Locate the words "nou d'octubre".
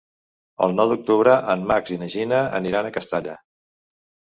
0.79-1.37